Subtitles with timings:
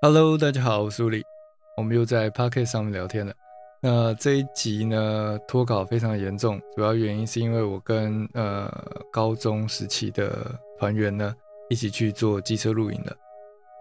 [0.00, 1.24] Hello，大家好，我是苏里，
[1.76, 3.34] 我们又在 Pocket 上面聊天了。
[3.82, 8.72] 那这一集呢，脱稿非常严重，主要原因是因为我跟呃
[9.10, 11.34] 高中时期的团员呢
[11.68, 13.12] 一起去做机车露营了。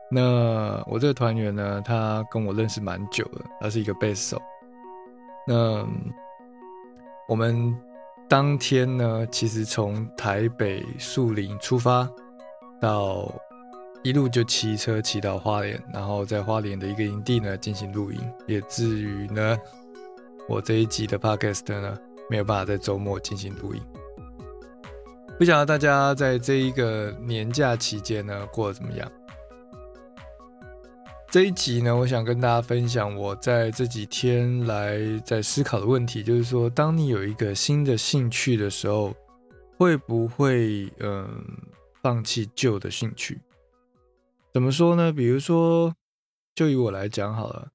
[0.10, 4.42] 那我这个团员呢，他跟我认识蛮久了，他是一个贝斯手。
[5.46, 5.88] 那
[7.28, 7.78] 我们
[8.28, 12.10] 当天呢，其实从台北树林出发
[12.82, 13.32] 到。
[14.04, 19.58] 一路就骑车骑到花莲，然后在花莲的一个营地呢进行露营，也至于呢，
[20.48, 21.98] 我这一集的 podcast 呢
[22.30, 23.82] 没有办法在周末进行录音。
[25.38, 29.12] 不晓得大家在这一个年假期间呢过得怎么样？
[31.30, 39.14] 这一集呢，我想跟大家分享我在这几天来在思考的问题，就是说，当你有一个新的兴趣的时候，
[39.78, 41.28] 会不会嗯
[42.02, 43.42] 放弃旧的兴趣？
[44.58, 45.14] 怎么说呢？
[45.14, 45.96] 比如说，
[46.56, 47.70] 就以我来讲好了，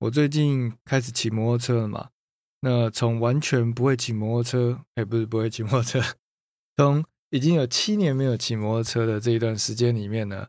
[0.00, 2.10] 我最近开始骑摩托车了嘛。
[2.62, 6.02] 那从完全不会骑摩托车，哎，不是不会骑摩托车，
[6.76, 10.48] 从已经有七年没有骑摩托车的这一段时间里面呢，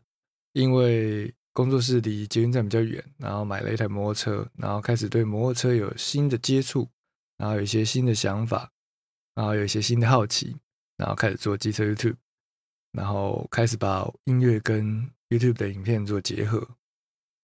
[0.52, 6.88] 因为工作室离捷运站比较远，然后买了一台摩托车，然后开始对摩托车有新的接触，
[7.36, 8.68] 然后有一些新的想法，
[9.36, 10.56] 然后有一些新的好奇，
[10.96, 12.16] 然后开始做机车 YouTube，
[12.90, 16.68] 然后开始把音乐跟 YouTube 的影片做结合，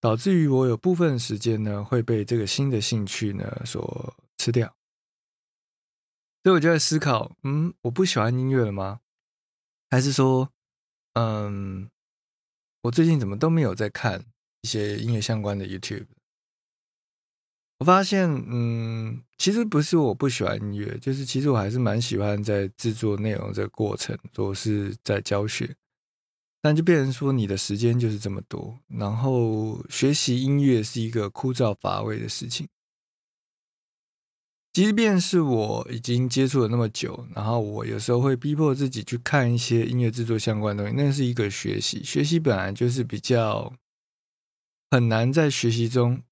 [0.01, 4.75] 导致于我有部分时间呢会被这个新的兴趣呢所吃掉，
[6.45, 9.01] 所以我就在思考，嗯，我不喜欢音乐了吗？
[9.91, 10.53] 还是说，
[11.15, 11.89] 嗯，
[12.83, 14.25] 我最近怎么都没有在看
[14.61, 16.07] 一些音乐相关的 YouTube？
[17.79, 25.75] 我发现，嗯，其实不是我不喜欢音乐，就是其实我还是蛮喜欢在制作内容这个过程，或是在教学。
[26.61, 32.69] 但就变成说，你的时间就是这么多，然后学习音乐是一个枯燥乏味的事情。
[34.73, 42.05] 即便是我已经接触了那么久，然后我有时候会逼迫自己去看一些音乐制作相关的东西，那是一个学习。
[42.05, 43.73] 学习本来就是比较
[44.91, 46.23] 很难在学习中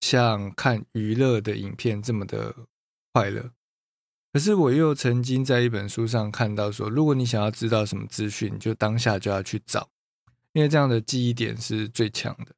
[0.00, 2.54] 像看娱乐的影片这么的
[3.12, 3.52] 快乐。
[4.32, 9.88] 可是我又曾经在一本书上看到说，如果你想要知道什么资讯，就当下就要去找，
[10.52, 12.54] 因为这样的记忆点是最强的。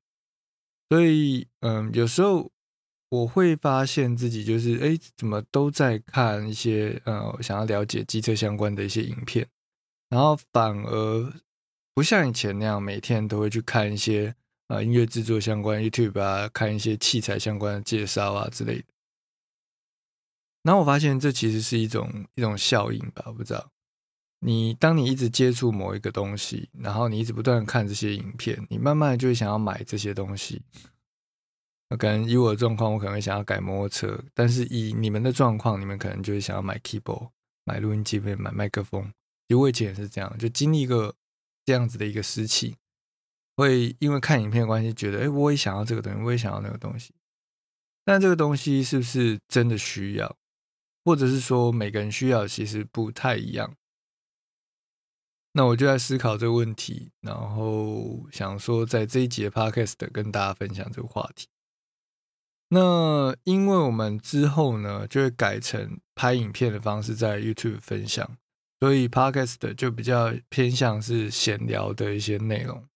[0.89, 2.51] 所以，嗯，有时候
[3.09, 9.47] 我会发现自己就是，哎，怎么都在看一些，呃，想要了解机车相关的一些影片，
[10.09, 11.33] 然后反而
[11.95, 14.35] 不像以前那样每天都会去看一些，
[14.67, 18.85] 呃，音乐制作相关 YouTube 啊，看一些器材相关的介绍啊之类的。
[20.62, 23.71] 然后我发现这其实是一种一种效应吧，我不知道。
[24.41, 30.62] 你当你一直接触某一个东西，然后你一直不断看这些影片，你慢慢就会想要买这些东西。
[31.98, 37.31] 可能以我的状况，我可能会想要改摩托车，但是以你们的状况，你们可能就会想要买 keyboard、
[37.65, 39.03] 买录音机、买麦克风。
[39.48, 41.15] 其实我以前也是这样，就经历一个
[41.65, 42.77] 这样子的一个时期，
[43.56, 47.12] 会因为看影片的关系，觉得哎，我也想要这个东西，我也想要那个东西。
[48.04, 50.37] 但这个东西是不是真的需要？
[51.05, 53.75] 或者是说每个人需要其实不太一样，
[55.53, 61.49] 那我就在思考这个问题，然后想说在这一节 podcast 跟大家分享这个话题。
[62.69, 68.37] 那因为我们之后呢就会改成拍影片的方式在 YouTube 分享，
[68.78, 72.87] 所以 podcast 就比较偏向是闲聊的一些内容。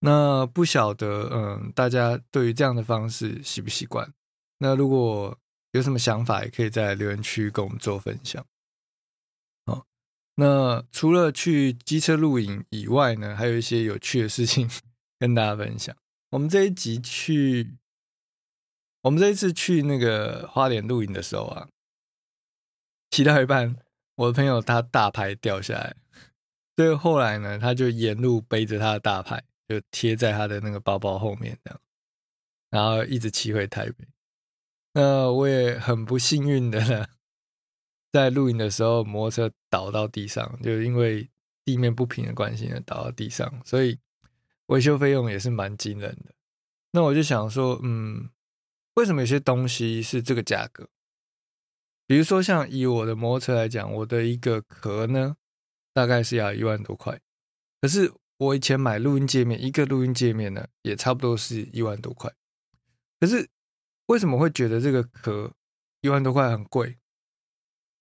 [0.00, 4.12] 那不晓得嗯大家对于这样的方式习不习惯？
[4.58, 5.38] 那如果
[5.72, 8.44] 有什么想法也可以在留言区跟我们做分享。
[9.66, 9.86] 好，
[10.34, 14.68] 那除了去机车露营以外呢，还有一些有趣的事情
[15.18, 15.96] 跟大家分享。
[16.30, 17.76] 我们这一集去，
[19.02, 21.68] 我们这一次去那个花莲露营的时候啊，
[23.10, 23.76] 骑到一半，
[24.16, 25.96] 我的朋友他大牌掉下来，
[26.76, 31.80] 所以后来呢，他就沿路背着他的大牌，就贴在他的那个包包后面这样，
[32.70, 34.08] 然后一直骑回台北。
[34.92, 37.06] 那我也很不幸运的呢，
[38.10, 41.30] 在露营的时候，摩托车倒到地上，就是因为
[41.64, 44.00] 地面不平的关系呢，倒到地上，所以
[44.66, 46.34] 维修费用也是蛮惊人的。
[46.90, 48.30] 那我就想说，嗯，
[48.94, 50.88] 为什么有些东西是这个价格？
[52.08, 55.36] 比如说像以我的摩托车来讲，我的一个壳呢，
[55.94, 57.20] 大概是要一万多块，
[57.80, 62.34] 可是我以前买录音界面，一个录音界面呢，也差不多是一万多块，
[63.20, 63.48] 可是。
[64.10, 65.54] 为什么会觉得这个壳
[66.00, 66.98] 一万多块很贵？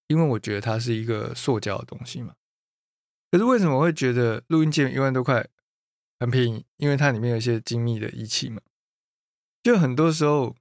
[0.07, 2.33] 因为我觉得它是一个塑胶的东西嘛。
[3.29, 5.47] 可是为什么会觉得录音键一万多块
[6.19, 8.59] 很便宜，因为它里面有一些精密的仪器嘛。
[9.61, 10.55] 就很多时候，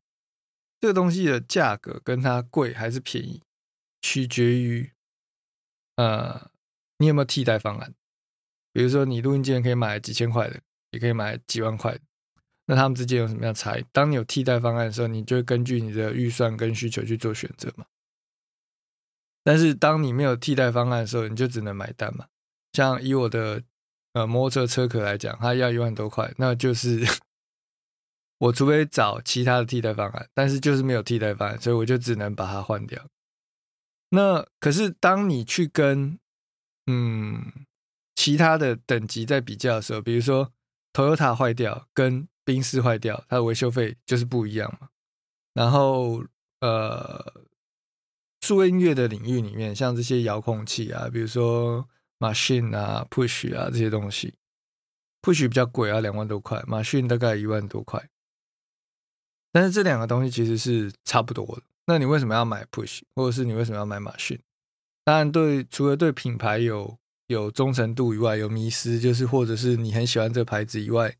[0.80, 3.42] 这个东西的价格跟它贵还是便宜，
[4.02, 4.92] 取决于
[5.96, 6.50] 呃
[6.98, 7.94] 你有没有替代方案。
[8.74, 10.60] 比如说，你录音键可以买几千块的，
[10.90, 12.00] 也可以买几万块的，
[12.68, 13.84] 那他们之间有什么样差异？
[13.92, 17.86] 当你有替代方案的时候，你就根据你的预算跟需求去做选择嘛。
[19.42, 22.26] 但是当你没有替代方案的时候，你就只能买单嘛。
[22.74, 23.62] 像以我的
[24.12, 27.02] 呃摩托车车壳来讲，它要一万多块，那就是
[28.38, 33.02] 我除非找其他的替代方案，但是就是没有替代方案，所以我就只能把它换掉。
[34.10, 36.18] 那可是当你去跟
[36.86, 37.66] 嗯。
[38.20, 40.52] 其他的等级在比较的时候，比如说
[40.92, 44.88] Toyota 坏掉跟宾士坏掉，它的维修费就是不一样嘛。
[45.52, 46.24] 然后
[46.60, 47.44] 呃，
[48.40, 51.86] 数位音乐的领域里面，像这些遥控器啊，比如说
[52.18, 54.32] Machine 啊、Push 啊这些东西
[55.20, 58.08] ，Push 比较贵啊，两万多块，Machine 大概一万多块。
[59.52, 61.62] 但是这两个东西其实是差不多的。
[61.84, 64.40] 那你为什么要买 Push，或者是你为什么要买 Machine？
[65.04, 71.14] 当然，对除了对品牌有有忠诚度以外，有迷失，就是或者是你很喜欢这个牌子以外，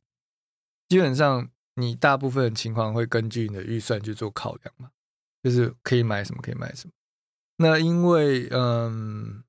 [0.88, 4.90] 基本上你大部分情况会根据你的预算去做考量嘛，
[5.42, 6.92] 就是可以买什么可以买什么。
[7.58, 9.42] 那因为嗯，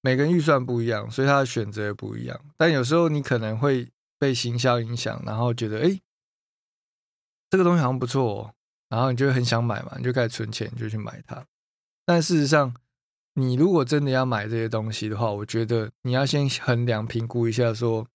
[0.00, 2.40] 每个人预算不一样，所以他的选择也不一样。
[2.56, 6.00] 但有时候你可能会被行销影响，然后觉得哎，
[7.50, 8.54] 这个东西好像不错，哦
[8.88, 11.44] 然后你就很想买嘛，你就开始存钱就去买它。
[12.04, 12.72] 但事实上，
[13.34, 18.06] 你如果真的要买这些东西的话，我觉得你要先衡量评估一下，说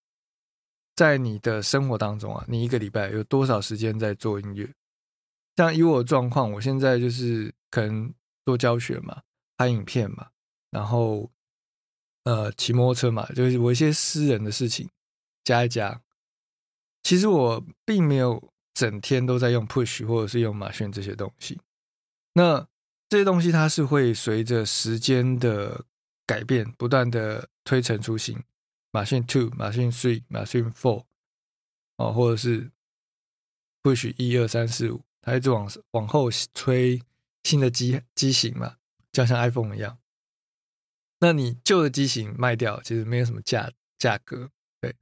[1.02, 4.72] 在你的生活当中啊，你一个礼拜有多少时间在做音乐？
[5.56, 8.14] 像以我的状况，我现在就是可能
[8.46, 9.20] 做教学嘛，
[9.58, 10.28] 拍影片嘛，
[10.70, 11.28] 然后
[12.26, 14.88] 呃骑摩托车嘛，就是我一些私人的事情
[15.44, 16.00] 加一加。
[17.02, 21.60] 其实我并没有整天都在用 Push 或者是用马逊这些东西。
[22.34, 22.68] 那
[23.10, 25.84] 这些东西它是会随着时间的
[26.28, 28.38] 改变，不断的推陈出新。
[28.92, 31.06] 马逊 Two、马逊 Three、马逊 Four，
[31.98, 32.70] 哦，或者是
[33.82, 37.02] Push 一二三四五，它一直往往后推
[37.44, 38.76] 新的机机型嘛，
[39.12, 39.98] 就像 iPhone 一样。
[41.20, 44.50] 那你旧的机型卖掉，其实没有什么价价格，
[44.80, 44.96] 对，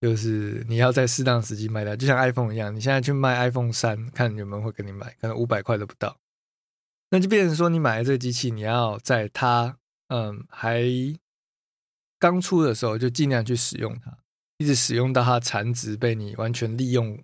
[0.00, 6.18] 就是你要在适当时机卖掉，就像 iPhone 一样，你现在去卖 iPhone 三，看有没有人会跟你买，可能五百块都不到。
[7.10, 9.78] 那就变成说，你买了这个机器，你要在它
[10.08, 10.82] 嗯还
[12.18, 14.18] 刚出的时候，就尽量去使用它，
[14.56, 17.22] 一直使用到它残值被你完全利用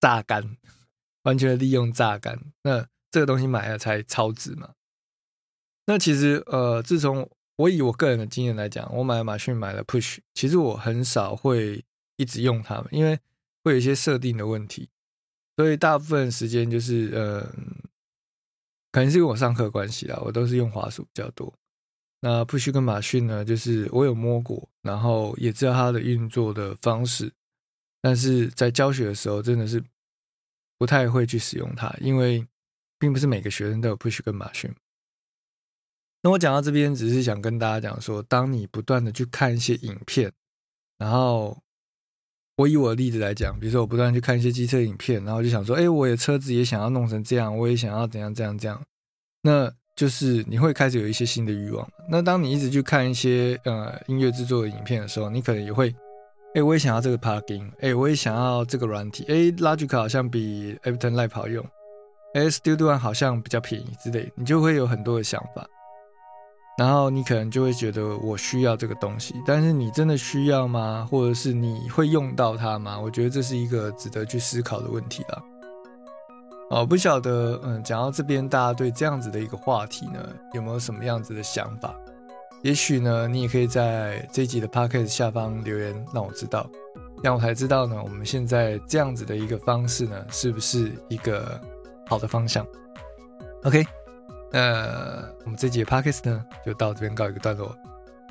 [0.00, 0.56] 榨干，
[1.22, 2.52] 完全利用榨干。
[2.62, 4.74] 那这个东西买了才超值嘛？
[5.86, 11.84] 那其实呃，自从我以我个人的经验来讲，我买了马逊买了 Push，其实我很少会
[12.16, 13.18] 一直用它们，因为
[13.62, 14.88] 会有一些设定的问题。
[15.56, 17.42] 所以大部分时间就是，呃，
[18.90, 21.52] 可能是因为我上课关系啦，我都是用滑鼠比较多。
[22.24, 27.30] 那 Push 跟马逊呢，就是我有摸过，然后也知道它的运作的方式，
[28.00, 29.84] 但是在教学的时候真的是
[30.78, 32.46] 不太会去使用它，因为
[32.98, 34.72] 并不是每个学生都有 Push 跟马逊。
[36.22, 40.32] 那我讲到这边，只是想跟大家讲说，当你不断的去看一些影片，
[40.96, 41.60] 然后。
[42.56, 48.84] 我以我的例子来讲，比如说我不断去看一些机车影片，然后就想说，哎，我的车子也想要弄成这样，我也想要怎样怎样怎样，
[49.40, 51.86] 那就是你会开始有一些新的欲望。
[52.08, 55.94] 那当你一直去看一些呃音乐制作的影片的时候，你可能也会，
[56.54, 61.64] 哎，我也想要这个 plugin，哎，我也想要这个软体，哎，Logic 好像比 Ableton Live 好用，
[62.34, 65.66] 哎，Studio One 好像比较便宜之类，你就会有很多的想法。
[66.78, 71.06] 然后你可能就会觉得我需要这个东西，但是你真的需要吗？
[71.10, 72.98] 或者是你会用到它吗？
[72.98, 75.42] 我觉得这是一个值得去思考的问题了。
[76.72, 81.94] 哦，不晓得，嗯，讲到这边，大家对这样子的一个话题呢，有没有什么样子的想法？
[82.62, 86.66] 也许呢，你也可以在这集的 podcast 下方留言，让我知道，
[87.22, 91.60] 让我才知道呢，我们现在这样子的一个方式呢，是不是一个
[92.06, 92.66] 好的方向
[93.64, 93.86] ？OK。
[94.50, 97.76] 那我们这集的 podcast 呢，就到这边告一个段落。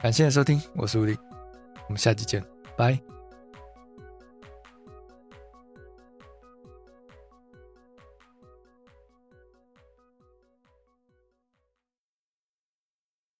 [0.01, 1.15] 感谢收听，我是吴力，
[1.88, 2.43] 我们下期见，
[2.75, 3.20] 拜。